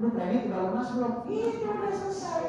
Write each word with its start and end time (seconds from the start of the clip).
lu 0.00 0.08
kredit 0.16 0.48
udah 0.48 0.60
lunas 0.72 0.88
belum? 0.96 1.14
Itu 1.28 1.68
udah 1.68 1.92
selesai. 1.92 2.44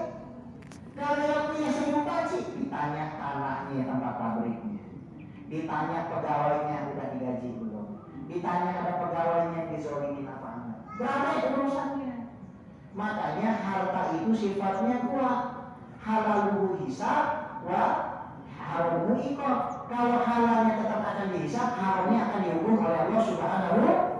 Kalau 0.96 1.24
yang 1.28 1.44
punya 1.51 1.70
seribu 1.71 2.01
paci, 2.08 2.39
ditanya 2.55 3.20
tanahnya 3.20 3.83
tempat 3.92 4.13
pabriknya. 4.16 4.79
Ditanya 5.52 6.00
pegawainya 6.08 6.78
udah 6.96 7.08
digaji 7.12 7.50
belum? 7.60 7.88
Ditanya 8.32 8.72
ada 8.72 8.94
pegawainya 9.04 9.62
dizolimin 9.68 10.32
apa 10.32 10.50
enggak? 10.64 10.79
Berapa 10.96 11.32
urusannya? 11.52 12.16
Makanya 12.96 13.49
harta 13.60 14.02
itu 14.15 14.31
sifatnya 14.31 15.04
kuat. 15.12 15.40
Halaluhu 16.02 16.81
hisab 16.81 17.59
wa 17.68 17.84
haramu 18.55 19.20
ikot. 19.20 19.59
Kalau 19.91 20.23
halalnya 20.23 20.73
tetap 20.80 21.02
akan 21.04 21.27
dihisab, 21.36 21.76
haramnya 21.76 22.20
akan 22.31 22.40
dihukum 22.48 22.80
oleh 22.80 22.99
Allah 23.05 23.22
Subhanahu 23.22 24.10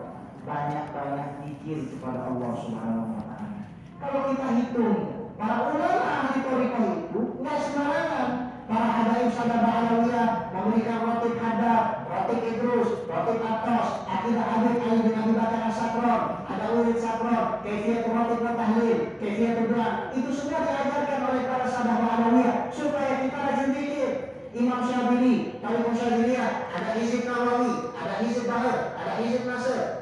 banyak-banyak 0.42 1.30
dikir 1.46 1.80
kepada 1.94 2.34
Allah 2.34 2.52
Subhanahu 2.58 3.14
wa 3.14 3.22
taala. 3.30 3.62
Kalau 4.02 4.20
kita 4.34 4.48
hitung 4.58 4.98
para 5.38 5.70
ulama 5.70 6.06
ahli 6.06 6.40
toriko 6.42 6.82
itu 7.06 7.22
nggak 7.42 7.58
sembarangan. 7.62 8.30
Para 8.72 8.88
hadaib 8.88 9.36
sahabat 9.36 9.68
alawiyah 9.68 10.48
memberikan 10.56 11.04
roti 11.04 11.36
hadap, 11.44 12.08
roti 12.08 12.36
idrus, 12.56 13.04
roti 13.04 13.36
atos, 13.44 14.08
akidah 14.08 14.48
habib 14.48 14.80
ali 14.80 15.00
bin 15.12 15.16
abi 15.20 15.34
bakar 15.36 15.68
asakron, 15.68 16.22
ada 16.48 16.66
ulit 16.80 16.96
sakron, 16.96 17.60
kefiat 17.68 18.08
roti 18.08 18.36
tahlil, 18.40 19.00
kefiat 19.20 19.56
doa. 19.68 19.90
Itu 20.16 20.32
semua 20.32 20.64
diajarkan 20.64 21.20
oleh 21.20 21.44
para 21.52 21.68
sahabat 21.68 22.00
alawiyah 22.16 22.58
supaya 22.72 23.14
kita 23.28 23.38
rajin 23.44 23.70
dikir. 23.76 24.12
Imam 24.52 24.84
Syabili, 24.84 25.64
Talikun 25.64 25.96
Syabiliyah, 25.96 26.72
ada 26.76 27.00
Hizib 27.00 27.24
Nawawi, 27.24 27.96
ada 27.96 28.20
Hizib 28.20 28.52
Bahar, 28.52 29.00
ada 29.00 29.14
Hizib 29.24 29.48
Nasr, 29.48 30.01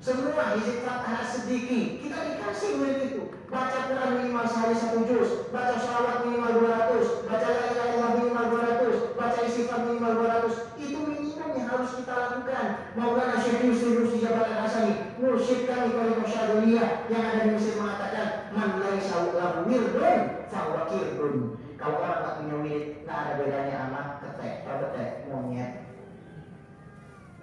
semua 0.00 0.56
hizib 0.56 0.80
Fatah 0.80 1.20
sedikit 1.28 2.00
kita 2.00 2.18
dikasih 2.32 2.80
murid 2.80 2.98
itu. 3.04 3.22
Baca 3.52 3.92
Quran 3.92 4.10
minimal 4.16 4.46
sehari 4.48 4.72
satu 4.72 5.04
juz, 5.04 5.50
baca 5.52 5.76
sholawat 5.76 6.24
minimal 6.24 6.64
200, 6.64 7.28
baca 7.28 7.48
la 7.50 7.64
ilaha 7.68 8.08
minimal 8.16 8.46
200, 8.48 9.18
baca 9.18 9.38
istighfar 9.44 9.80
minimal 9.84 10.12
200. 10.24 10.80
Itu 10.80 10.98
minimum 11.04 11.50
yang 11.52 11.68
harus 11.68 11.90
kita 12.00 12.14
lakukan. 12.16 12.66
Maulana 12.96 13.36
Syekh 13.42 13.68
Yusuf 13.68 13.92
Yusuf 13.92 14.24
Jabal 14.24 14.48
Al-Hasani, 14.48 15.20
mursyid 15.20 15.68
kami 15.68 15.92
kalau 15.92 16.24
Syaduliyah 16.24 17.10
yang 17.12 17.22
ada 17.26 17.38
di 17.44 17.50
Mesir 17.58 17.76
mengatakan, 17.76 18.54
Man 18.56 18.80
laisa 18.80 19.34
lahu 19.36 19.68
wirdun, 19.68 20.20
fahuwa 20.48 20.82
kirdun. 20.88 21.34
Kalau 21.76 21.96
orang 22.00 22.22
tak 22.24 22.34
punya 22.40 22.56
wirid, 22.64 22.84
nggak 23.04 23.18
ada 23.18 23.32
bedanya 23.36 23.74
sama 23.84 24.00
ketek, 24.22 24.54
ketek, 24.64 25.10
monyet. 25.28 25.70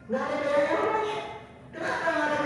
Nggak 0.09 0.23
ada 0.23 0.35
bedanya 0.39 0.66
sama 0.72 0.85
monyet. 0.89 1.23
Kenapa 1.78 2.09
ada 2.09 2.36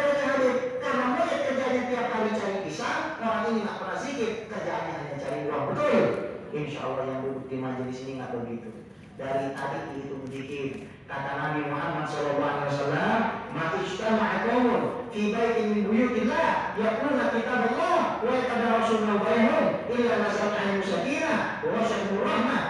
orang 3.22 3.46
ini 3.54 3.60
nggak 3.62 3.78
pernah 3.78 3.98
zikir, 4.02 4.32
kerjaannya 4.50 4.94
hanya 4.98 5.16
cari 5.22 5.40
uang. 5.46 5.64
Betul? 5.74 6.04
Insya 6.52 6.80
Allah 6.84 7.04
yang 7.08 7.20
duduk 7.24 7.46
di 7.48 7.58
majelis 7.62 7.98
ini 8.04 8.12
nggak 8.18 8.34
begitu. 8.34 8.70
Dari 9.16 9.54
tadi 9.54 9.80
dihitung 9.94 10.26
zikir. 10.28 10.90
Kata 11.06 11.32
Nabi 11.36 11.68
Muhammad 11.68 12.08
SAW, 12.08 12.40
Mati 13.52 13.84
ijtama'a 13.84 14.48
qawmun 14.48 15.12
fi 15.12 15.36
baitin 15.36 15.76
min 15.76 15.84
buyutillah 15.84 16.72
yaquluna 16.80 17.36
kitab 17.36 17.68
Allah 17.68 18.24
wa 18.24 18.32
yatadarasuna 18.32 19.20
bainahum 19.20 19.92
illa 19.92 20.24
nazalat 20.24 20.56
alaihim 20.56 20.80
sakinah 20.88 21.60
wa 21.60 21.70
wasyahumur 21.76 22.24
rahmah 22.24 22.62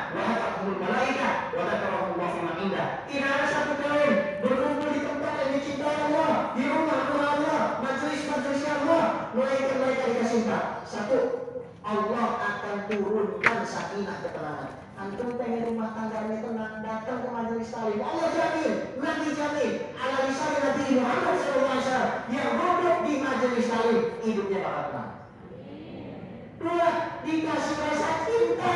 datang 17.12 17.28
ke 17.28 17.32
majelis 17.36 17.70
taklim. 17.76 18.00
Allah 18.00 18.30
jamin, 18.32 18.74
Nabi 19.04 19.28
jamin. 19.36 19.74
Ala 20.00 20.18
lisan 20.32 20.52
Nabi 20.64 20.84
Muhammad 20.96 21.36
SAW 21.44 22.08
yang 22.32 22.50
duduk 22.56 22.98
di 23.04 23.14
majelis 23.20 23.68
taklim 23.68 24.00
hidupnya 24.24 24.60
bakal 24.64 24.84
tenang. 24.88 25.12
Dua, 26.56 26.90
dikasih 27.28 27.76
rasa 27.84 28.10
cinta. 28.24 28.76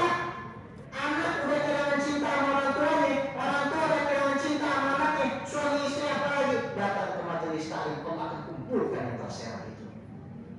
Anak 0.96 1.34
udah 1.48 1.60
kehilangan 1.64 2.00
cinta 2.04 2.28
sama 2.28 2.50
orang 2.60 2.74
tuanya, 2.76 3.16
orang 3.40 3.66
tua 3.72 3.84
udah 3.88 4.02
kehilangan 4.04 4.40
cinta 4.44 4.68
sama 4.68 4.90
anaknya, 4.96 5.28
suami 5.48 5.80
istri 5.88 6.08
apa 6.12 6.28
lagi? 6.28 6.58
Datang 6.76 7.10
ke 7.16 7.22
majelis 7.24 7.68
taklim, 7.72 7.98
kau 8.04 8.16
akan 8.20 8.40
kumpulkan 8.52 9.04
yang 9.06 9.18
terserah 9.24 9.64
itu. 9.70 9.86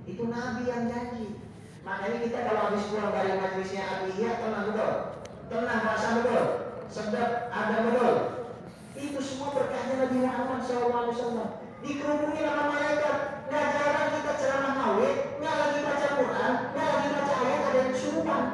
Itu 0.09 0.23
Nabi 0.33 0.63
yang 0.65 0.89
janji. 0.89 1.45
Makanya 1.85 2.19
kita 2.25 2.39
kalau 2.41 2.61
habis 2.73 2.89
pulang 2.89 3.13
dari 3.13 3.33
majelisnya 3.37 3.83
Abiyah, 3.85 4.35
tenang 4.41 4.65
betul 4.73 4.93
tenang 5.47 5.83
rasa 5.87 6.09
betul, 6.21 6.66
sedap 6.91 7.51
ada 7.51 7.77
betul. 7.91 8.15
Itu 8.97 9.21
semua 9.21 9.53
berkahnya 9.53 10.07
Nabi 10.07 10.17
Muhammad 10.25 10.61
SAW. 10.65 11.13
Dikerumuni 11.85 12.41
sama 12.41 12.65
malaikat. 12.73 13.17
Nggak 13.47 13.67
jarang 13.79 14.09
kita 14.11 14.33
ceramah 14.43 14.75
maulid, 14.75 15.17
nggak 15.39 15.55
lagi 15.55 15.81
baca 15.87 16.09
Quran, 16.19 16.53
nggak 16.75 16.89
lagi 16.91 17.09
baca 17.15 17.35
ayat 17.39 17.61
ada 17.63 17.79
yang 17.79 17.93
kesurupan. 17.95 18.45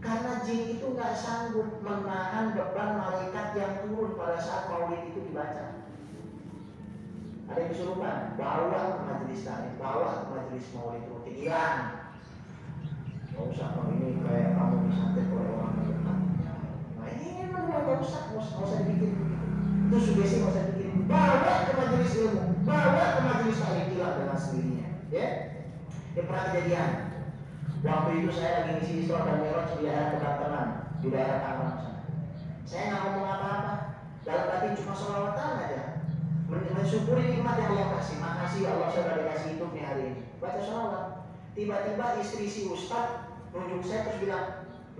Karena 0.00 0.32
jin 0.42 0.60
itu 0.74 0.86
nggak 0.90 1.14
sanggup 1.14 1.68
menahan 1.84 2.56
beban 2.56 2.90
malaikat 2.98 3.46
yang 3.54 3.74
turun 3.84 4.18
pada 4.18 4.38
saat 4.42 4.64
maulid 4.72 5.06
itu 5.06 5.20
dibaca. 5.30 5.86
Ada 7.46 7.58
yang 7.62 7.70
kesurupan, 7.70 8.16
bawa 8.34 8.80
ke 8.98 9.02
majelis 9.06 9.42
tadi, 9.46 9.70
bawa 9.78 10.08
ke 10.18 10.24
majelis 10.34 10.66
maulid 10.74 11.04
rutin. 11.06 11.34
Hilang, 11.34 11.78
Gak 13.30 13.56
usah 13.56 13.72
kalau 13.72 13.94
ini 13.96 14.20
kayak 14.20 14.52
kamu 14.52 14.76
disantet 14.90 15.26
oleh 15.32 15.48
orang 15.56 15.80
yang 15.80 16.20
ini 17.20 17.48
gak 17.52 18.00
usah, 18.00 18.32
gak 18.32 18.40
usah, 18.40 18.54
gak 18.56 18.66
usah 18.66 18.78
dibikin. 18.84 19.12
Itu 19.90 19.96
sugesti 20.00 20.36
gak 20.40 20.52
usah 20.52 20.64
dibikin. 20.72 21.08
Bawa 21.10 21.66
ke 21.66 21.72
majelis 21.74 22.14
ilmu, 22.22 22.44
bawa 22.64 23.04
ke 23.18 23.20
majelis 23.26 23.60
taklim 23.60 23.86
hilang 23.92 24.14
dengan 24.18 24.38
sendirinya. 24.38 24.88
Ya, 25.10 25.28
ini 26.14 26.22
pernah 26.22 26.44
kejadian. 26.50 26.90
Waktu 27.80 28.10
itu 28.20 28.30
saya 28.30 28.50
lagi 28.60 28.70
ngisi 28.76 28.92
Isra 29.08 29.24
dan 29.24 29.36
Mi'raj 29.40 29.72
di 29.72 29.88
daerah 29.88 30.08
Kebantenan, 30.12 30.68
di 31.00 31.08
daerah 31.08 31.36
Tangerang 31.40 31.78
sana. 31.80 32.00
Saya 32.68 32.82
nggak 32.92 33.00
ngomong 33.08 33.26
apa-apa, 33.26 33.74
dalam 34.20 34.46
hati 34.52 34.76
cuma 34.76 34.92
sholawatan 34.92 35.50
aja. 35.64 35.82
Mensyukuri 36.50 37.24
nikmat 37.30 37.56
yang 37.56 37.72
Allah 37.72 37.88
kasih. 37.98 38.16
Makasih 38.20 38.60
ya 38.66 38.70
Allah 38.76 38.88
sudah 38.92 39.14
dikasih 39.16 39.48
hidup 39.56 39.70
nih 39.72 39.84
hari 39.86 40.02
ini. 40.12 40.20
Baca 40.42 40.60
sholawat. 40.60 41.06
Tiba-tiba 41.56 42.06
istri 42.20 42.46
si 42.46 42.68
Ustadz 42.68 43.32
nunjuk 43.50 43.82
saya 43.82 44.06
terus 44.06 44.28
bilang, 44.28 44.46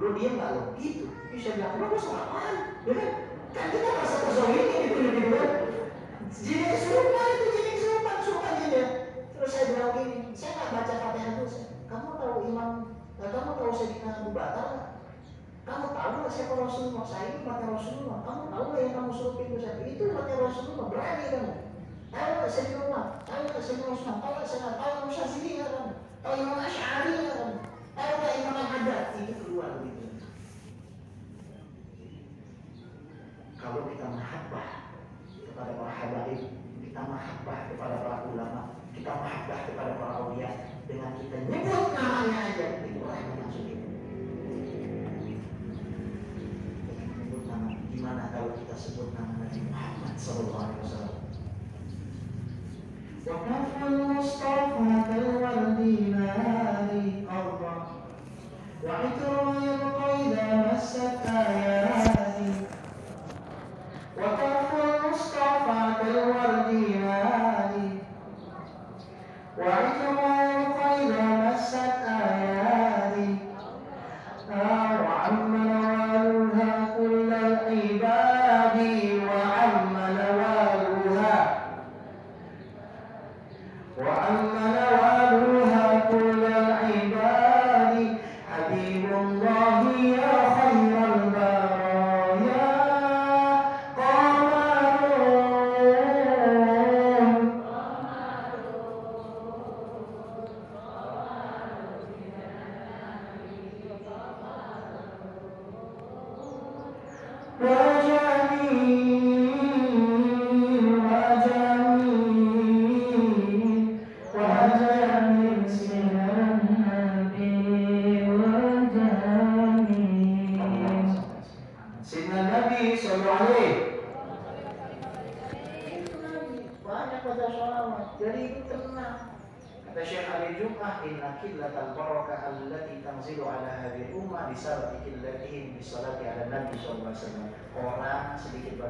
lu 0.00 0.08
diem 0.16 0.40
gak 0.40 0.50
lo? 0.56 0.62
Gitu. 0.80 1.04
Saya 1.40 1.52
bilang, 1.56 1.72
kenapa 1.76 1.96
salah 2.00 2.24
apaan? 2.26 2.56
Ya 2.88 2.92
kan? 2.96 3.10
Kan 3.50 3.66
kita 3.72 3.88
merasa 3.92 4.16
terzolimi 4.24 4.76
gitu 4.88 4.98
gitu 5.04 5.28
kan? 5.32 5.50
Jadi 6.30 6.64
kesurupan 6.72 7.26
itu 7.36 7.48
jadi 7.52 7.70
kesurupan, 7.76 8.14
kesurupan 8.22 8.52
ya. 8.70 8.86
Terus 9.36 9.50
saya 9.50 9.64
bilang 9.72 9.92
gini, 9.96 10.16
saya 10.32 10.50
nggak 10.56 10.70
baca 10.72 10.94
fatihah 11.00 11.32
itu. 11.36 11.44
Saya, 11.50 11.64
kamu 11.90 12.08
tahu 12.22 12.34
imam, 12.46 12.70
nah, 13.18 13.28
kamu 13.28 13.50
tahu 13.58 13.70
Sayyidina 13.74 14.12
Abu 14.22 14.30
Bakar 14.30 14.66
nggak? 14.70 14.88
Kamu 15.66 15.86
tahu 15.92 16.10
nggak 16.22 16.32
siapa 16.32 16.54
Rasulullah? 16.56 17.04
Saya 17.04 17.24
ini 17.28 17.38
umatnya 17.44 17.66
Rasulullah. 17.74 18.18
Kamu 18.24 18.42
tahu 18.50 18.64
nggak 18.70 18.82
yang 18.82 18.94
kamu 18.94 19.10
suruh 19.10 19.34
pintu 19.36 19.56
saya? 19.58 19.74
Itu 19.84 20.02
umatnya 20.10 20.36
Rasulullah. 20.38 20.86
Berani 20.88 21.24
kamu. 21.28 21.52
Tahu 22.10 22.30
nggak 22.40 22.52
Sayyidina 22.52 22.80
Umar? 22.90 23.06
Tahu 23.26 23.40
nggak 23.50 23.64
Sayyidina 23.64 23.88
Usman? 23.94 24.16
Tahu 24.18 24.32
nggak 24.34 24.48
Sayyidina? 24.48 24.72
Tahu 24.78 24.92
nggak 24.94 25.14
Syazili 25.14 25.50
nggak 25.58 25.70
kamu? 25.74 25.92
Tahu 26.20 26.34
Imam 26.38 26.58
Asy'ari 26.62 27.10
nggak 27.10 27.36
kamu? 27.38 27.56
Tahu 27.96 28.12
nggak 28.16 28.34
Imam 28.38 28.56
Al-Haddad? 28.60 29.04
Itu 29.18 29.34
keluar 29.44 29.70
begitu 29.82 30.06
kalau 33.70 33.86
kita 33.86 34.03
mahabbah 34.10 34.98
kepada 35.47 35.78
para 35.78 35.92
habaib, 35.94 36.42
kita 36.82 37.00
mahabbah 37.06 37.58
kepada 37.70 38.03
para 38.03 38.26
ulama, 38.26 38.82
kita 38.91 39.14
mahabbah 39.14 39.60
kepada 39.70 39.92
para 39.94 40.12
awliya 40.26 40.50
dengan 40.91 41.14
kita 41.22 41.47
nyebut 41.47 41.94
namanya 41.94 42.39
aja 42.50 42.66
itu 42.83 42.98
yang 42.98 43.39
maksudnya. 43.39 43.78
Nyebut 47.15 47.42
nama, 47.47 47.71
gimana 47.94 48.22
kalau 48.34 48.59
kita 48.59 48.74
sebut 48.74 49.15
nama 49.15 49.39
Nabi 49.39 49.60
Muhammad 49.71 50.15
Sallallahu 50.18 50.62
Alaihi 50.66 50.83
Wasallam? 50.83 51.16
Wa 53.22 53.36
ಕಾರ್ಯಕ್ರಮ 69.91 70.40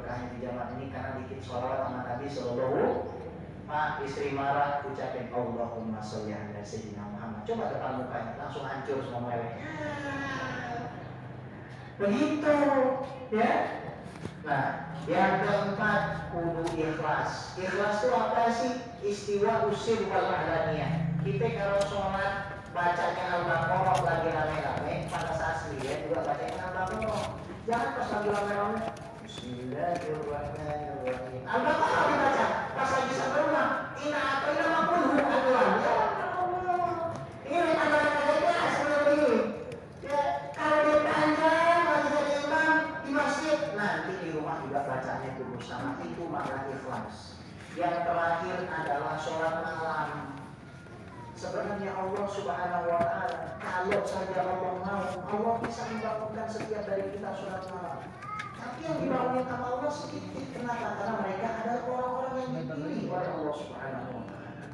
berkahnya 0.00 0.32
di 0.32 0.38
jamaah 0.40 0.72
ini 0.80 0.88
karena 0.88 1.20
dikit 1.20 1.44
sholawat 1.44 1.84
sama 1.84 2.00
Nabi 2.08 2.26
sallallahu 2.32 3.20
Pak 3.68 4.02
istri 4.02 4.32
marah 4.34 4.82
ucapin 4.82 5.30
Allahumma 5.30 6.02
sholli 6.02 6.34
ala 6.34 6.58
sayyidina 6.58 7.06
Muhammad. 7.06 7.46
Coba 7.46 7.70
depan 7.70 8.02
mukanya 8.02 8.34
langsung 8.34 8.66
hancur 8.66 8.98
semua 9.06 9.30
melek. 9.30 9.62
Begitu 12.02 12.54
ya. 13.30 13.52
Nah, 14.42 14.90
yang 15.06 15.46
keempat 15.46 16.34
kudu 16.34 16.66
ikhlas. 16.74 17.54
Ikhlas 17.60 18.02
itu 18.02 18.10
apa 18.10 18.42
sih? 18.50 18.72
Istiwa 19.06 19.70
usir 19.70 20.02
wal 20.10 20.26
ahlaniyah. 20.26 21.14
Kita 21.22 21.46
kalau 21.54 21.78
sholat 21.86 22.64
bacanya 22.74 23.24
al-baqarah 23.38 23.98
lagi 24.02 24.28
rame-rame 24.34 24.94
pada 25.06 25.30
saat 25.38 25.62
sendirian 25.62 26.10
juga 26.10 26.26
bacanya 26.26 26.74
al-baqarah. 26.74 27.38
Jangan 27.70 27.90
pas 27.94 28.08
lagi 28.18 28.28
rame-rame 28.34 29.09
Rumah. 33.30 33.94
Ina 34.02 34.20
atau 34.20 34.50
ina 34.50 34.66
atuan. 34.74 35.06
Ya 35.80 36.30
Allah. 36.34 37.14
Ini. 37.46 39.34
Ya, 40.02 40.20
kalau 40.50 40.98
di 43.06 43.10
masjid, 43.14 43.58
nanti 43.78 44.12
di 44.18 44.28
rumah 44.34 44.56
juga 44.66 44.82
itu. 45.30 45.44
Yang 47.78 47.96
terakhir 48.02 48.58
adalah 48.66 49.14
sholat 49.22 49.54
malam. 49.62 50.10
Sebenarnya 51.38 51.90
Allah 51.96 52.26
Subhanahu 52.28 52.86
wa 52.92 53.00
taala 53.00 53.56
kalau 53.62 54.02
saja 54.04 54.42
Allah 54.44 54.74
mau, 54.82 55.06
Allah 55.08 55.54
bisa 55.64 55.82
membangunkan 55.88 56.46
setiap 56.50 56.82
dari 56.84 57.14
kita 57.14 57.30
sholat 57.32 57.64
malam. 57.70 58.04
Tapi 58.60 58.78
yang 58.84 58.98
dibangun 59.00 59.44
sama 59.48 59.66
Allah 59.72 59.88
sedikit. 59.88 60.44
Kenapa? 60.52 61.00
Karena 61.00 61.14
mereka 61.24 61.46
adalah 61.64 61.80
orang-orang 61.88 62.34
yang 62.36 62.50
dipilih 62.60 63.08
oleh 63.08 63.28
Allah 63.32 63.54
Subhanahu 63.56 64.08
wa 64.12 64.24
taala. 64.28 64.64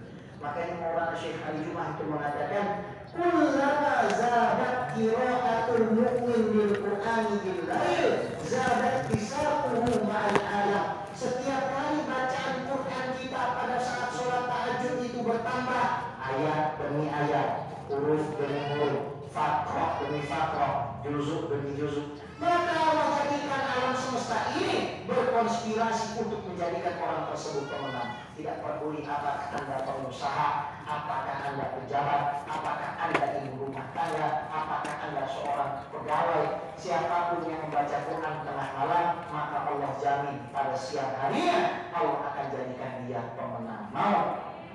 Makanya 0.43 0.75
Maulana 0.83 1.15
Syekh 1.15 1.39
Ali 1.47 1.59
Jumah 1.63 1.87
itu 1.95 2.05
mengatakan, 2.11 2.67
"Kullama 3.15 4.11
zadat 4.11 4.77
qira'atul 4.99 5.87
mu'min 5.95 6.43
bil 6.51 6.73
Qur'ani 6.83 7.35
bil 7.47 7.61
lail, 7.71 8.11
zadat 8.43 9.07
bisaquhu 9.07 10.03
ma'al 10.03 10.39
alam." 10.43 10.87
Setiap 11.17 11.63
kali 11.73 12.05
bacaan 12.05 12.55
Quran 12.69 13.07
kita 13.17 13.43
pada 13.57 13.79
saat 13.81 14.11
sholat 14.13 14.51
tahajud 14.53 15.01
itu 15.01 15.19
bertambah 15.25 15.85
ayat 16.21 16.77
demi 16.77 17.09
ayat, 17.09 17.71
huruf 17.89 18.37
demi 18.37 18.61
huruf, 18.69 19.25
fakrah 19.33 19.97
demi 20.05 20.21
fakrah, 20.29 21.01
juzuk 21.01 21.49
demi 21.49 21.73
juzuk. 21.73 22.21
Maka 22.37 22.77
Allah 22.77 23.09
jadikan 23.25 23.65
alam 23.65 23.97
semesta 23.97 24.53
ini 24.61 25.01
berkonspirasi 25.09 26.06
untuk 26.21 26.41
menjadikan 26.49 26.97
orang 27.05 27.23
tersebut 27.33 27.69
pemenang. 27.69 28.25
Tidak 28.37 28.57
peduli 28.61 29.05
apakah 29.05 29.53
Anda 29.53 29.77
pengusaha, 29.85 30.49
apakah 30.85 31.37
Anda 31.41 31.65
pejabat, 31.77 32.23
apakah 32.49 32.91
Anda 33.01 33.25
ibu 33.45 33.69
rumah 33.69 33.89
tangga, 33.97 34.49
apakah 34.53 34.95
Anda 35.05 35.25
seorang 35.29 35.73
pegawai, 35.89 36.45
siapa 36.77 37.17
pun 37.33 37.49
yang 37.49 37.61
membaca 37.69 37.97
Quran 38.09 38.35
tengah 38.45 38.69
malam, 38.77 39.07
maka 39.33 39.57
Allah 39.69 39.93
jamin 40.01 40.37
pada 40.53 40.77
siang 40.77 41.17
harinya 41.17 41.89
Allah 41.97 42.19
akan 42.33 42.47
jadikan 42.53 42.93
dia 43.09 43.33
pemenang. 43.37 43.89
Mau 43.93 44.21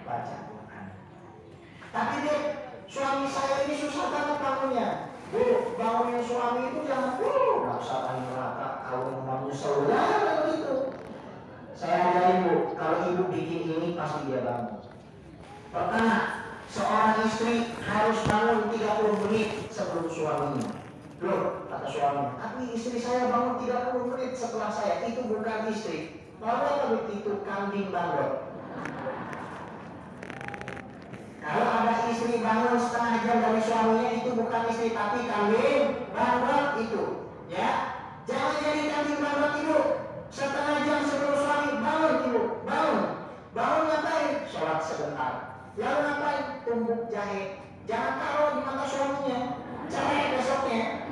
baca 0.01 0.35
Quran. 0.49 0.85
Tapi 1.93 2.15
deh, 2.25 2.41
suami 2.89 3.27
saya 3.29 3.69
ini 3.69 3.75
susah 3.77 4.05
banget 4.09 4.37
bangunnya. 4.41 4.89
Bu, 5.31 5.79
bangunin 5.79 6.19
suami 6.27 6.75
itu 6.75 6.79
jangan 6.83 7.15
dulu. 7.15 7.63
Nggak 7.63 7.79
usah 7.79 7.99
paling 8.03 8.25
neraka 8.27 8.67
kalau 8.83 9.15
membangun 9.15 9.55
saudara 9.55 10.43
begitu. 10.43 10.91
Saya 11.71 11.97
ajarin 12.11 12.37
bu, 12.43 12.55
kalau 12.75 12.97
ibu 13.07 13.23
bikin 13.31 13.63
ini 13.71 13.95
pasti 13.95 14.27
dia 14.27 14.43
bangun. 14.43 14.83
Pertama, 15.71 16.17
seorang 16.67 17.23
istri 17.23 17.71
harus 17.79 18.19
bangun 18.27 18.75
30 18.75 19.23
menit 19.23 19.49
sebelum 19.71 20.11
suaminya. 20.11 20.67
Loh, 21.23 21.63
kata 21.71 21.87
suaminya, 21.87 22.35
tapi 22.61 22.77
istri 22.77 23.01
saya 23.01 23.33
bangun 23.33 23.65
30 23.65 24.05
menit 24.13 24.37
setelah 24.37 24.69
saya. 24.69 25.01
Itu 25.09 25.25
bukan 25.25 25.73
istri. 25.73 26.29
Lalu 26.37 26.61
apa 26.61 27.09
itu 27.09 27.41
kambing 27.41 27.89
bandot. 27.89 28.53
Kalau 31.41 31.65
ada 31.65 32.05
istri 32.13 32.37
bangun 32.37 32.77
setengah 32.77 33.25
jam 33.25 33.37
dari 33.41 33.61
suaminya 33.65 34.09
itu 34.13 34.29
bukan 34.37 34.61
istri 34.69 34.93
tapi 34.93 35.25
kambing 35.25 36.05
bandot 36.13 36.85
itu, 36.85 37.33
ya. 37.49 37.97
Jangan 38.29 38.61
jadi 38.61 38.93
kambing 38.93 39.19
bandot 39.25 39.53
itu. 39.57 39.79
Setengah 40.29 40.85
jam 40.85 41.01
sebelum 41.01 41.41
suami 41.41 41.81
bangun 41.81 42.13
ibu, 42.29 42.41
bangun. 42.61 43.25
Bangun 43.57 43.83
ngapain? 43.89 44.45
Sholat 44.45 44.85
sebentar. 44.85 45.65
Lalu 45.81 45.97
ngapain? 45.97 46.45
Tumbuk 46.61 47.09
jahe. 47.09 47.57
Jangan 47.89 48.21
taruh 48.21 48.49
di 48.53 48.61
mata 48.61 48.85
suaminya. 48.85 49.39
Jahe 49.89 50.37
besoknya. 50.37 51.09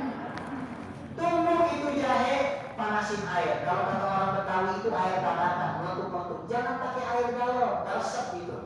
Tumbuk 1.19 1.67
itu 1.75 1.99
jahe, 1.99 2.63
panasin 2.79 3.27
air. 3.27 3.58
Kalau 3.69 3.85
kata 3.85 4.05
orang 4.09 4.33
Betawi 4.33 4.71
itu 4.81 4.89
air 4.89 5.21
tabatan, 5.21 5.71
meletup-meletup. 5.77 6.41
Jangan 6.49 6.75
pakai 6.81 7.03
air 7.05 7.27
galon, 7.37 7.73
resep 7.85 8.27
itu. 8.41 8.57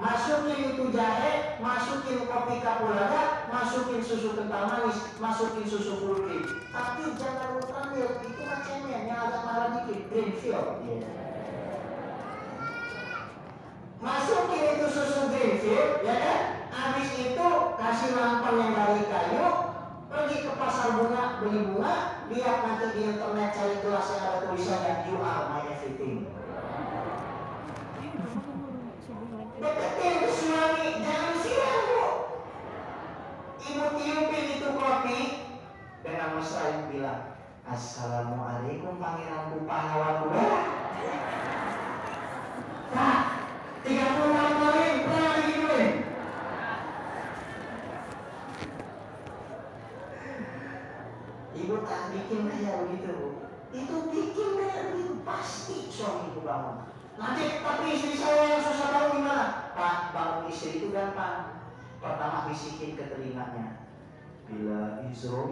Masukin 0.00 0.60
itu 0.72 0.84
jahe, 0.96 1.60
masukin 1.60 2.24
kopi 2.24 2.56
kapulaga, 2.64 3.44
masukin 3.52 4.00
susu 4.00 4.32
kental 4.32 4.64
manis, 4.64 5.12
masukin 5.20 5.68
susu 5.68 6.24
cream. 6.24 6.40
Tapi 6.72 7.02
jangan 7.20 7.60
ultra 7.60 7.92
milk, 7.92 8.24
itu 8.24 8.40
kan 8.48 8.64
cemen 8.64 9.12
yang 9.12 9.28
agak 9.28 9.44
marah 9.44 9.68
dikit, 9.76 10.00
green 10.08 10.32
field. 10.40 10.80
Masukin 14.00 14.62
itu 14.72 14.86
susu 14.88 15.20
green 15.36 15.60
field, 15.60 16.00
ya 16.00 16.14
kan? 16.16 16.40
Habis 16.72 17.12
itu 17.12 17.48
kasih 17.76 18.10
lampan 18.16 18.54
yang 18.56 18.72
dari 18.72 19.04
kayu, 19.04 19.46
pergi 20.08 20.48
ke 20.48 20.52
pasar 20.56 20.96
bunga, 20.96 21.44
beli 21.44 21.60
bunga, 21.68 22.13
lihat 22.32 22.58
nanti 22.64 22.86
di 22.96 23.00
internet 23.12 23.50
cari 23.52 23.76
gelas 23.84 24.06
yang 24.16 24.22
ada 24.24 24.38
tulisannya 24.48 24.94
You 25.04 25.16
are 25.20 25.44
my 25.52 25.60
everything. 25.68 26.30
Deketin 29.60 30.14
ke 30.20 30.28
suami, 30.28 30.88
jangan 31.00 31.34
siang 31.40 31.82
bu. 31.88 32.04
Ibu 33.64 33.84
tiupin 33.96 34.44
itu 34.60 34.68
kopi 34.76 35.20
dengan 36.04 36.36
mesra 36.36 36.84
bilang, 36.92 37.34
Assalamualaikum 37.64 39.00
pangeranku 39.00 39.64
pahlawanku. 39.64 40.36
Pak, 42.92 43.18
30 43.88 44.32
tahun 44.36 44.54
kali 44.60 44.84
pernah 45.08 45.32
digituin. 45.40 45.92
Ibu 51.54 51.74
tak 51.88 52.02
bikin 52.12 52.52
kayak 52.52 52.84
begitu 52.84 53.10
bu. 53.16 53.28
Itu 53.72 53.96
bikin 54.12 54.48
kayak 54.60 54.80
begitu 54.92 55.14
pasti 55.24 55.88
suami 55.88 56.36
ibu 56.36 56.44
bangun. 56.44 56.84
Nanti 57.16 57.64
tapi 57.64 57.96
istri 57.96 58.14
saya 58.18 58.58
yang 58.58 58.62
susah 58.62 58.88
bangun 58.92 59.24
gimana? 59.24 59.72
Pak, 59.72 60.12
bangun 60.12 60.52
istri 60.52 60.84
itu 60.84 60.92
gampang. 60.92 61.64
Pertama 62.04 62.52
bisikin 62.52 63.00
ke 63.00 63.08
telinganya. 63.08 63.88
Bila 64.44 65.00
Israel. 65.14 65.46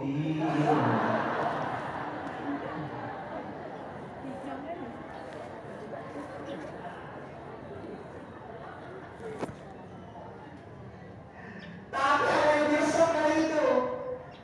Tapi 11.94 12.26
ada 12.26 12.64
besok 12.74 13.08
kali 13.14 13.34
itu. 13.46 13.66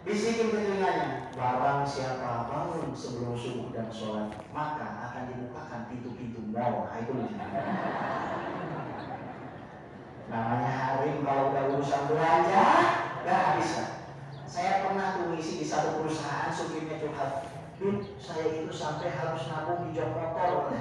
Bisikin 0.06 0.54
telinganya. 0.54 1.34
Barang 1.34 1.82
siapa 1.82 2.46
bangun 2.46 2.94
sebelum 2.94 3.34
subuh 3.34 3.74
dan 3.74 3.90
sholat, 3.90 4.30
maka 4.54 5.10
akan 5.10 5.34
dibukakan 5.34 5.90
pintu-pintu 5.90 6.46
mall. 6.54 6.86
Nah, 6.86 7.02
itu. 7.02 7.14
Namanya 10.30 10.70
Harim 10.70 11.26
kalau 11.26 11.50
udah 11.50 11.64
urusan 11.74 12.02
belanja, 12.06 12.66
gak 13.26 13.58
bisa. 13.58 13.97
Saya 14.48 14.88
pernah 14.88 15.20
tuh 15.20 15.36
di 15.36 15.60
satu 15.60 16.00
perusahaan, 16.00 16.48
supirnya 16.48 16.96
curhat. 16.96 17.52
Dut, 17.76 18.16
saya 18.16 18.64
itu 18.64 18.72
sampai 18.72 19.12
harus 19.12 19.44
nabung 19.52 19.86
di 19.86 20.00
jok 20.00 20.08
motor. 20.16 20.72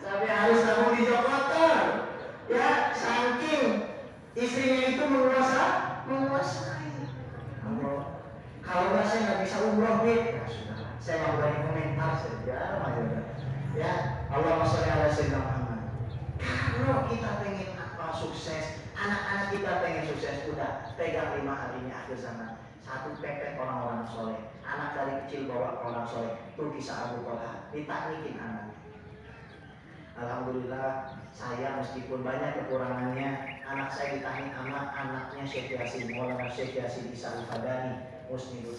Sampai 0.00 0.28
harus 0.32 0.60
nabung 0.64 0.96
di 0.96 1.02
jok 1.04 1.22
motor. 1.28 1.78
Ya, 2.48 2.90
saking 2.96 3.94
istrinya 4.32 4.96
itu 4.96 5.04
menguasa, 5.04 5.64
menguasai. 6.08 7.04
Kalau 8.64 8.84
nggak 8.96 9.04
saya 9.04 9.20
nggak 9.28 9.40
bisa 9.44 9.56
umroh. 9.70 10.08
Ya 10.08 10.48
sudah, 10.48 10.96
saya 10.96 11.14
nggak 11.20 11.34
berani 11.36 11.58
komentar 11.68 12.12
saja. 12.16 12.58
Ya, 13.76 13.92
Allah 14.32 14.66
sholli 14.66 14.88
ala 14.88 15.12
Muhammad. 15.12 15.80
Kalau 16.40 17.06
kita 17.06 17.30
pengen 17.44 17.79
apa 18.10 18.26
sukses, 18.26 18.82
anak-anak 18.98 19.54
kita 19.54 19.70
pengen 19.86 20.02
sukses, 20.10 20.42
udah 20.50 20.90
pegang 20.98 21.30
lima 21.38 21.54
hari 21.54 21.86
ini 21.86 21.94
akhir 21.94 22.18
zaman. 22.18 22.58
Satu 22.82 23.14
pepet 23.22 23.54
orang-orang 23.54 24.02
soleh, 24.02 24.50
anak 24.66 24.98
dari 24.98 25.12
kecil 25.22 25.46
bawa 25.46 25.78
orang 25.78 26.10
soleh. 26.10 26.34
Itu 26.50 26.74
kisah 26.74 27.06
Abu 27.06 27.22
Talha, 27.22 27.70
ditaknikin 27.70 28.34
anak. 28.34 28.74
Alhamdulillah 30.18 31.14
saya 31.30 31.78
meskipun 31.78 32.26
banyak 32.26 32.58
kekurangannya 32.58 33.62
anak 33.62 33.94
saya 33.94 34.18
ditahnik 34.18 34.58
anak 34.58 34.90
anaknya 34.90 35.46
Syekh 35.46 35.78
Yasin 35.78 36.10
Maulana 36.10 36.50
Syekh 36.50 36.82
Yasin 36.82 37.14
Isa 37.14 37.40
Al-Fadani 37.40 38.26
Musnidul 38.26 38.74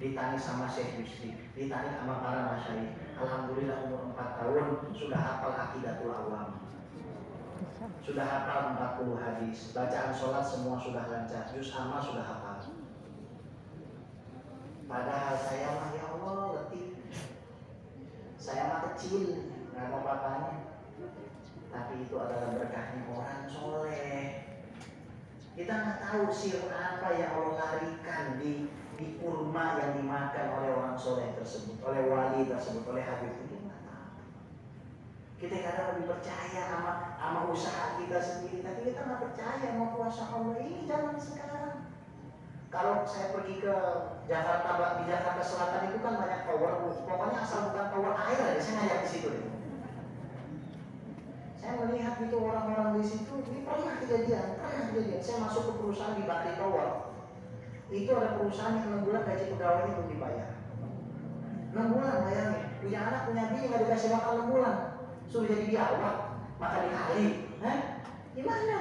ditani 0.00 0.40
sama 0.40 0.66
Syekh 0.66 1.04
Yusri 1.04 1.36
ditani 1.54 1.94
sama 1.94 2.18
para 2.26 2.40
masyayikh 2.58 2.96
Alhamdulillah 3.22 3.86
umur 3.86 4.18
4 4.18 4.40
tahun 4.40 4.66
sudah 4.98 5.20
hafal 5.20 5.52
akidatul 5.54 6.10
awam 6.10 6.64
sudah 8.04 8.24
hafal 8.24 8.76
40 8.76 9.16
hadis. 9.20 9.72
Bacaan 9.76 10.12
sholat 10.12 10.44
semua 10.44 10.76
sudah 10.80 11.04
lancar. 11.08 11.48
Juz 11.52 11.72
amma 11.76 12.00
sudah 12.00 12.24
hafal. 12.24 12.56
Padahal 14.84 15.36
saya 15.40 15.68
mah 15.80 15.90
ya 15.96 16.04
Allah 16.12 16.38
letih. 16.60 17.00
Saya 18.36 18.62
mah 18.68 18.80
kecil 18.92 19.48
nggak 19.72 19.84
ada 19.90 19.96
apa-apanya. 20.00 20.54
Tapi 21.72 21.92
itu 22.06 22.14
adalah 22.14 22.54
berkahnya 22.54 23.02
orang 23.10 23.48
soleh. 23.50 24.44
Kita 25.54 25.72
nggak 25.72 25.98
tahu 26.02 26.24
sir 26.30 26.66
apa 26.70 27.08
yang 27.14 27.30
Allah 27.34 27.54
larikan 27.58 28.38
di 28.38 28.68
di 28.94 29.18
kurma 29.18 29.74
yang 29.82 29.98
dimakan 29.98 30.46
oleh 30.54 30.70
orang 30.70 30.94
soleh 30.94 31.34
tersebut, 31.34 31.82
oleh 31.82 32.06
wali 32.06 32.46
tersebut, 32.46 32.86
oleh 32.86 33.02
Habib 33.02 33.34
itu. 33.42 33.53
Kita 35.44 35.60
kadang 35.60 35.86
lebih 35.92 36.08
percaya 36.08 36.62
sama 36.72 37.20
sama 37.20 37.40
usaha 37.52 38.00
kita 38.00 38.16
sendiri, 38.16 38.64
tapi 38.64 38.80
kita 38.88 39.04
nggak 39.04 39.20
percaya 39.28 39.60
sama 39.60 39.92
kuasa 39.92 40.24
Allah 40.32 40.56
ini 40.56 40.88
zaman 40.88 41.20
sekarang. 41.20 41.92
Kalau 42.72 43.04
saya 43.04 43.36
pergi 43.36 43.60
ke 43.60 43.74
Jakarta, 44.24 44.96
di 44.96 45.04
Jakarta 45.04 45.42
Selatan 45.44 45.92
itu 45.92 46.00
kan 46.00 46.16
banyak 46.16 46.48
tower, 46.48 46.72
pokoknya 46.88 47.38
asal 47.44 47.70
bukan 47.70 47.86
tower 47.92 48.14
air 48.16 48.40
aja, 48.40 48.60
saya 48.64 48.74
ngajak 48.80 48.98
di 49.04 49.08
situ. 49.12 49.30
Saya 51.60 51.72
melihat 51.84 52.16
itu 52.24 52.36
orang-orang 52.40 52.96
di 52.96 53.04
situ, 53.04 53.34
ini 53.52 53.68
pernah 53.68 54.00
kejadian, 54.00 54.56
pernah 54.56 54.82
kejadian. 54.90 55.20
Saya 55.20 55.38
masuk 55.44 55.62
ke 55.68 55.72
perusahaan 55.76 56.16
di 56.16 56.24
Bakri 56.24 56.56
Tower, 56.56 57.14
itu 57.92 58.10
ada 58.16 58.40
perusahaan 58.40 58.80
yang 58.80 59.04
6 59.04 59.06
bulan 59.06 59.22
gaji 59.28 59.44
pegawainya 59.54 59.92
belum 59.92 60.08
dibayar 60.08 60.50
6 61.74 61.92
bulan 61.94 62.16
bayangin 62.24 62.64
punya 62.80 63.00
anak 63.06 63.20
punya 63.28 63.42
bini 63.52 63.66
nggak 63.68 63.82
dikasih 63.86 64.10
makan 64.14 64.32
6 64.48 64.52
bulan 64.54 64.76
suruh 65.34 65.50
jadi 65.50 65.66
di 65.66 65.74
kali 66.94 67.26
eh? 67.58 67.78
gimana? 68.38 68.78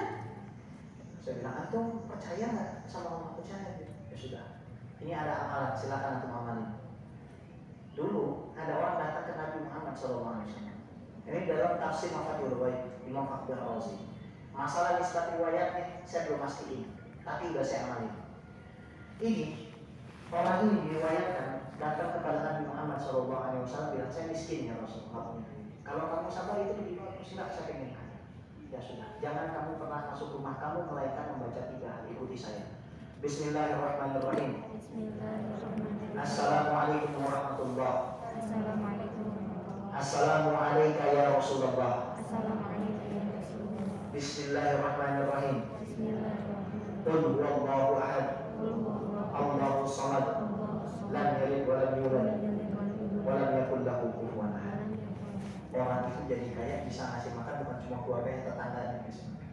Saya 1.18 1.42
bilang 1.42 1.66
antum 1.66 2.06
percaya 2.06 2.46
nggak 2.46 2.72
sama 2.86 3.10
Allah 3.10 3.32
percaya? 3.42 3.90
Ya 3.90 4.14
sudah. 4.14 4.46
Ini 5.02 5.18
ada 5.18 5.34
amalan 5.50 5.74
silakan 5.74 6.22
antum 6.22 6.30
amalin 6.30 6.70
dulu 7.98 8.54
ada 8.54 8.74
orang 8.78 9.02
datang 9.02 9.26
ke 9.26 9.34
Nabi 9.34 9.58
Muhammad 9.66 9.94
SAW 9.98 10.46
ini 11.26 11.46
dalam 11.50 11.78
tafsir 11.82 12.10
Mafatul 12.14 12.58
Baik 12.62 13.02
Imam 13.06 13.30
Fakir 13.30 13.58
Razi 13.58 14.10
masalah 14.54 14.98
nisbat 14.98 15.38
riwayatnya 15.38 16.06
saya 16.06 16.26
belum 16.26 16.42
mastiin 16.42 16.90
tapi 17.22 17.54
udah 17.54 17.66
saya 17.66 17.86
amalin 17.86 18.14
ini 19.22 19.74
orang 20.34 20.70
ini 20.70 20.90
diriwayatkan 20.90 21.78
datang 21.78 22.18
kepada 22.18 22.40
Nabi 22.46 22.62
Muhammad 22.66 22.98
SAW 22.98 23.30
bilang 23.94 24.10
saya 24.10 24.34
miskin 24.34 24.74
ya 24.74 24.78
Rasulullah. 24.82 25.38
Kalau 25.84 26.04
kamu 26.08 26.30
sabar 26.32 26.64
itu 26.64 26.80
di 26.88 26.96
silakan 27.28 27.52
saya 27.52 27.68
pengen 27.68 27.92
Ya 28.74 28.82
sudah, 28.82 29.06
jangan 29.22 29.54
kamu 29.54 29.78
pernah 29.78 30.10
masuk 30.10 30.34
rumah 30.34 30.58
kamu 30.58 30.90
melainkan 30.90 31.38
membaca 31.38 31.70
tiga 31.70 31.94
hal. 31.94 32.10
Ikuti 32.10 32.34
saya. 32.34 32.74
Bismillahirrahmanirrahim. 33.22 34.66
Bismillahirrahmanirrahim. 34.74 36.18
Assalamualaikum 36.18 37.22
warahmatullahi 37.22 38.18
Assalamualaikum 38.34 39.28
Assalamualaikum 39.94 41.06
ya 41.14 41.26
Rasulullah. 41.38 42.18
Assalamualaikum 42.18 43.08
ya 43.14 43.24
Rasulullah. 43.38 43.86
Bismillahirrahmanirrahim. 44.10 45.58
Bismillahirrahmanirrahim. 45.86 47.06
Qul 47.06 47.22
huwallahu 47.38 48.02
ahad. 48.02 48.28
Allahu 49.38 49.86
samad. 49.86 50.26
Lam 51.14 51.28
yalid 51.46 51.70
wa 51.70 51.76
lam 51.78 51.92
yulad. 52.02 52.30
Wa 53.22 53.32
lam 53.38 53.50
yakul 53.54 53.86
lahu 53.86 54.06
kufuwan 54.18 54.58
Wa 54.58 54.58
ahad. 54.58 54.83
Orang 55.74 56.14
itu 56.14 56.22
jadi 56.30 56.48
kaya 56.54 56.76
bisa 56.86 57.02
ngasih 57.10 57.32
makan 57.34 57.66
bukan 57.66 57.78
cuma 57.86 57.98
keluarga 58.06 58.30
yang 58.30 58.44
tetangganya 58.46 58.98
makan. 59.10 59.50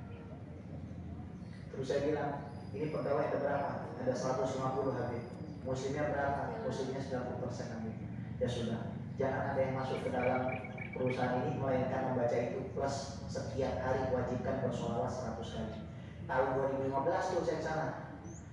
Terus 1.70 1.86
saya 1.88 2.00
bilang, 2.04 2.30
ini 2.76 2.86
pegawai 2.92 3.24
ada 3.24 3.38
berapa? 3.40 3.70
Ada 4.04 4.12
150 4.12 5.00
habib. 5.00 5.24
Muslimnya 5.64 6.04
berapa? 6.12 6.42
Muslimnya 6.64 7.00
90 7.00 7.42
persen 7.42 7.66
habib. 7.72 7.94
Ya 8.36 8.48
sudah, 8.48 8.80
jangan 9.16 9.42
ada 9.52 9.60
yang 9.60 9.74
masuk 9.76 9.98
ke 10.04 10.08
dalam 10.12 10.42
perusahaan 10.92 11.40
ini 11.44 11.56
melainkan 11.56 12.12
membaca 12.12 12.36
itu 12.36 12.60
plus 12.76 13.24
setiap 13.24 13.80
hari 13.80 14.12
wajibkan 14.12 14.60
bersolawat 14.60 15.08
100 15.08 15.40
kali. 15.40 15.78
Tahun 16.28 16.48
2015 16.84 17.32
tuh 17.32 17.42
saya 17.48 17.60
sana. 17.64 17.88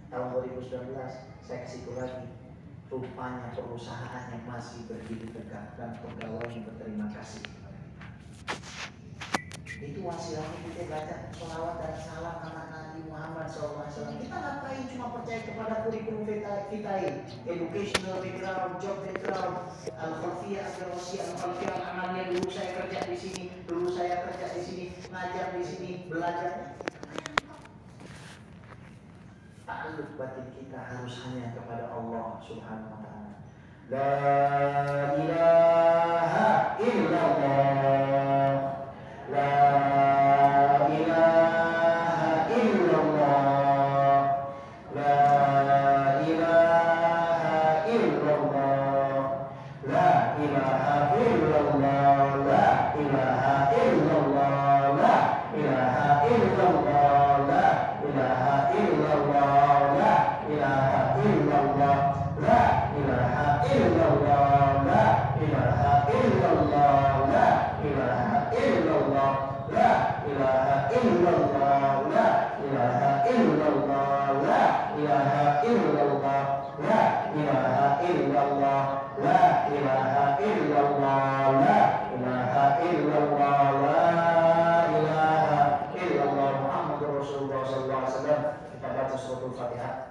Tahun 0.07 0.27
2019 0.39 0.95
saya 1.43 1.59
ke 1.63 1.67
situ 1.67 1.91
lagi. 1.99 2.46
Rupanya 2.87 3.51
perusahaan 3.51 4.31
yang 4.31 4.43
masih 4.47 4.87
berdiri 4.87 5.27
tegak 5.35 5.75
dan 5.75 5.99
pegawai 5.99 6.47
yang 6.47 6.63
berterima 6.63 7.11
kasih 7.11 7.43
itu 9.77 10.01
wasilahnya 10.01 10.57
kita 10.73 10.89
baca 10.89 11.15
sholawat 11.37 11.75
dan 11.77 11.93
salam 12.01 12.37
anak 12.41 12.65
Nabi 12.73 13.05
Muhammad 13.05 13.45
SAW. 13.45 13.85
Kita 14.17 14.33
ngapain 14.33 14.89
cuma 14.89 15.13
percaya 15.13 15.45
kepada 15.45 15.85
kurikulum 15.85 16.25
ini, 16.25 16.41
educational 17.45 18.17
background, 18.25 18.81
job 18.81 18.97
background, 19.05 19.69
al 20.01 20.13
khafiyah 20.17 20.65
al-khafiyah, 20.65 21.25
al-khafiyah 21.29 21.73
al-amaliyah. 21.77 22.25
Dulu 22.33 22.49
saya 22.49 22.69
kerja 22.73 22.99
di 23.05 23.17
sini, 23.21 23.43
dulu 23.69 23.87
saya 23.93 24.25
kerja 24.25 24.47
di 24.57 24.61
sini, 24.65 24.85
ngajar 25.13 25.47
di 25.53 25.63
sini, 25.65 25.91
belajar. 26.09 26.73
Ta'aluk 29.67 30.15
batin 30.15 30.47
kita 30.55 30.79
harus 30.79 31.27
hanya 31.27 31.51
kepada 31.51 31.91
Allah 31.91 32.39
Subhanahu 32.39 32.87
wa 32.87 33.03
taala. 33.03 33.35
La 33.91 34.15
ilaha 35.19 36.79
illallah. 36.79 37.56
Illallah. 73.27 74.39
La 74.43 74.63
ilaha 74.95 75.43
illallah. 75.67 76.43
La 76.79 77.01
ilaha 77.35 77.87
illallah. 78.03 78.81
La 79.19 79.43
ilaha 79.71 80.25
illallah. 80.39 81.43
La 81.59 81.79
ilaha 82.15 82.65
illallah. 82.87 83.61
La 83.83 84.03
ilaha 84.95 85.61
illallah. 85.93 86.51
Muhammadur 86.63 87.11
Rasulullah 87.19 87.61
sallallahu 87.67 88.01
alaihi 88.01 88.13
wasallam. 88.15 88.41
Kita 88.71 88.87
baca 88.95 89.15
suratul 89.19 89.53
Fatihah 89.57 90.07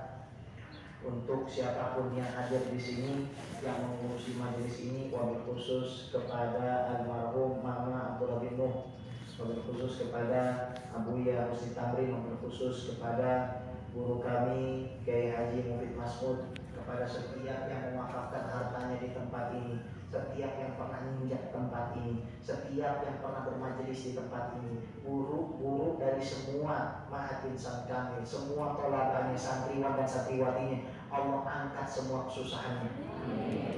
untuk 1.07 1.47
siapa 1.47 1.95
pun 1.95 2.11
yang 2.19 2.27
hadir 2.35 2.67
di 2.67 2.81
sini 2.83 3.31
yang 3.63 3.79
mengurusi 3.79 4.35
majelis 4.35 4.77
ini 4.83 5.07
wabil 5.15 5.39
khusus 5.47 6.11
kepada 6.11 6.91
almarhum 6.91 7.63
Mama 7.63 8.19
Abdullah 8.19 8.43
bin 8.43 8.59
Nuh 8.59 8.91
wabil 9.37 9.61
khusus 9.69 10.09
kepada 10.09 10.73
Abuya 10.97 11.53
Husni 11.53 11.77
Tamrin 11.77 12.09
wabil 12.09 12.41
khusus 12.41 12.97
kepada 12.97 13.61
guru 13.93 14.25
kami 14.25 14.97
Kiai 15.05 15.33
Haji 15.33 15.69
Mufid 15.69 15.93
Masmud 15.93 16.57
kepada 16.73 17.05
setiap 17.05 17.69
yang 17.69 17.93
mewakafkan 17.93 18.49
hartanya 18.49 18.97
di 19.01 19.13
tempat 19.13 19.53
ini 19.53 19.77
setiap 20.07 20.53
yang 20.57 20.73
pernah 20.79 21.03
menginjak 21.03 21.51
tempat 21.51 21.99
ini 22.01 22.25
setiap 22.41 23.03
yang 23.03 23.19
pernah 23.19 23.43
bermajelis 23.43 24.07
di 24.07 24.13
tempat 24.15 24.55
ini. 24.63 24.79
Guru-guru 25.03 25.99
dari 25.99 26.23
semua 26.23 27.05
mahatin 27.11 27.59
san 27.59 27.91
kami 27.91 28.23
semua 28.23 28.79
tolakannya 28.79 29.35
santriwan 29.35 29.99
dan 29.99 30.07
santriwatinya 30.07 30.79
Allah 31.11 31.43
angkat 31.43 31.87
semua 31.91 32.31
kesusahannya. 32.31 32.91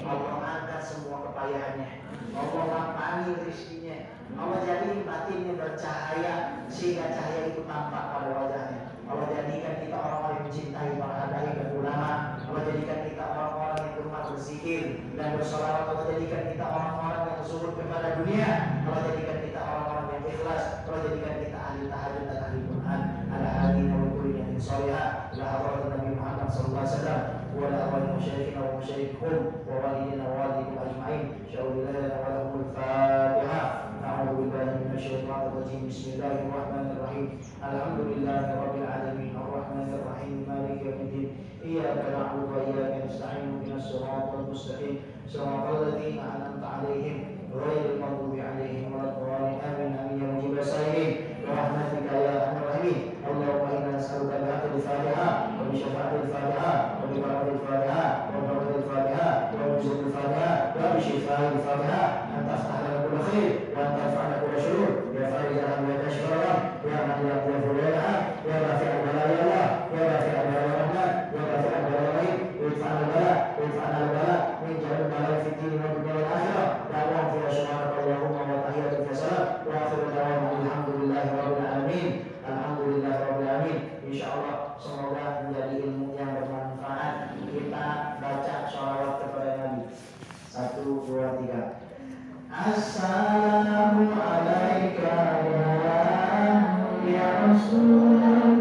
Allah 0.05 0.37
angkat 0.37 0.83
semua 0.85 1.17
kepayahannya. 1.33 1.89
Allah 2.37 2.65
lapangi 2.69 3.33
rezekinya 3.49 3.88
Allah 4.37 4.61
jadi 4.67 5.03
batinnya 5.09 5.55
bercahaya 5.57 6.35
sehingga 6.69 7.09
cahaya 7.17 7.49
itu 7.49 7.65
tampak 7.65 8.05
pada 8.13 8.29
wajahnya. 8.37 8.89
Allah 9.09 9.27
jadikan 9.33 9.81
kita 9.81 9.97
orang-orang 9.97 10.37
yang 10.37 10.45
mencintai 10.53 10.91
para 11.01 11.17
hadahi 11.25 11.51
dan 11.57 11.69
ulama. 11.81 12.13
Allah 12.45 12.63
jadikan 12.69 13.01
kita 13.09 13.25
orang-orang 13.25 13.79
yang 13.81 13.93
berumah 13.97 14.23
berzikir 14.29 14.83
dan 15.17 15.29
bersolawat. 15.41 15.85
Allah 15.89 16.05
jadikan 16.13 16.43
kita 16.53 16.67
orang-orang 16.69 17.21
yang 17.25 17.37
bersyukur 17.41 17.71
kepada 17.73 18.09
dunia. 18.21 18.51
Allah 18.85 19.01
jadikan 19.09 19.39
kita 19.49 19.61
orang-orang 19.65 20.07
yang 20.13 20.25
ikhlas. 20.29 20.63
Allah 20.85 21.01
jadikan 21.09 21.35
kita 21.41 21.57
ahli 21.57 21.83
tahajud 21.89 22.23
dan 22.29 22.39
ahli 22.45 22.59
Quran. 22.69 23.01
Ada 23.33 23.49
ahli 23.49 23.81
nabi 23.89 24.29
yang 24.37 24.51
insyaallah. 24.61 25.07
La 25.41 25.47
hawla 25.57 25.89
Nabi 25.89 26.09
Muhammad 26.13 26.49
sallallahu 26.53 26.85
alaihi 26.85 26.93
wasallam. 27.01 27.23
Wa 27.57 27.67
la 27.73 27.81
hawla 27.89 28.09
musyrikina 28.13 28.61
wa 28.61 28.71
musyrikun 28.77 29.37
wa 29.65 29.73
walidina 29.73 30.25
wa 30.29 30.53
ajma'in. 30.85 31.23
Syaulilah 31.49 32.08
بسم 35.88 36.20
الله 36.20 36.36
الرحمن 36.44 36.88
الرحيم 36.92 37.28
الحمد 37.64 38.00
لله 38.12 38.44
رب 38.64 38.76
العالمين 38.84 39.32
الرحمن 39.44 39.88
الرحيم 39.96 40.34
مالك 40.50 40.80
يوم 40.84 41.00
الدين 41.08 41.28
إياك 41.64 41.98
نعبد 42.12 42.44
وإياك 42.52 42.94
نستعين 43.08 43.48
اهدنا 43.48 43.76
الصراط 43.80 44.28
المستقيم 44.40 44.96
صراط 45.28 45.66
الذين 45.80 46.20
أنعمت 46.20 46.64
عليهم 46.76 47.18
غير 47.64 47.82
المغضوب 47.96 48.36
عليهم 48.40 48.84
ولا 48.94 49.08
الضالين 49.16 49.56
آمين 49.70 49.92
آمين 50.04 50.18
يا 50.24 50.28
مجيب 50.36 50.58
السائلين 50.60 51.12
برحمتك 51.48 52.06
يا 52.12 52.32
أرحم 52.36 52.56
الراحمين 52.64 53.00
اللهم 53.32 53.64
إنا 53.78 53.98
نسألك 53.98 54.32
بحق 54.44 54.64
الفاتحة 54.76 55.28
وبشفاعة 55.60 56.14
الفاتحة 56.24 56.72
وببركة 57.00 57.48
الفاتحة 57.56 58.06
وبركة 58.36 58.76
الفاتحة 58.82 59.30
وبنزول 59.56 59.98
الفاتحة 60.08 60.52
وبشفاء 60.80 61.40
الفاتحة 61.56 62.04
أن 62.36 62.42
تفتح 62.50 62.76
لنا 62.84 62.98
كل 63.08 63.18
خير 63.32 63.52
وأن 63.76 63.90
ترفعنا 63.98 64.27
Assalamu 92.53 94.11
alaika 94.19 95.17
ya 97.09 97.29
Rasulullah 97.47 98.58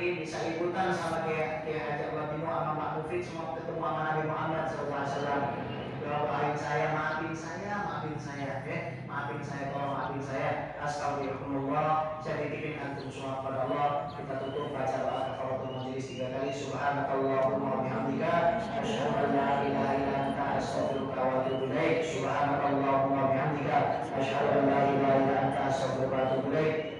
nanti 0.00 0.24
bisa 0.24 0.40
ikutan 0.56 0.96
sama 0.96 1.28
dia 1.28 1.60
dia 1.60 1.76
ajak 1.92 2.16
Mbak 2.16 2.40
sama 2.40 2.72
Pak 2.72 2.90
Mufid 2.96 3.20
semua 3.20 3.52
ketemu 3.52 3.84
sama 3.84 4.00
Nabi 4.08 4.22
Muhammad 4.32 4.64
SAW 4.72 5.60
doain 6.00 6.56
saya 6.56 6.96
maafin 6.96 7.36
saya 7.36 7.84
maafin 7.84 8.16
saya 8.16 8.64
ya. 8.64 8.78
Maafin 9.04 9.44
saya 9.44 9.68
tolong 9.68 9.92
maafin 9.92 10.24
saya. 10.24 10.72
Astagfirullah 10.80 12.16
saya 12.24 12.48
titipin 12.48 12.80
antum 12.80 13.12
semua 13.12 13.44
kepada 13.44 13.68
Allah. 13.68 13.88
Kita 14.16 14.34
tutup 14.40 14.72
baca 14.72 14.96
doa 15.04 15.20
kafaratul 15.36 15.68
majelis 15.68 16.08
tiga 16.08 16.32
kali. 16.32 16.48
Subhanakallahumma 16.48 17.68
wa 17.68 17.80
bihamdika 17.84 18.32
asyhadu 18.80 19.20
an 19.20 19.30
la 19.36 19.48
ilaha 19.68 19.92
illa 20.00 20.16
anta 20.32 20.44
astaghfiruka 20.56 21.20
wa 21.20 21.44
atubu 21.44 21.68
ilaik. 21.68 22.08
Subhanakallahumma 22.08 23.36
bihamdika 23.36 23.76
asyhadu 24.16 24.48
an 24.48 24.64
la 24.64 24.80
ilaha 24.96 25.36
anta 25.44 25.60
astaghfiruka 25.68 26.16
wa 26.16 26.24
atubu 26.24 26.48
ilaik. 26.56 26.99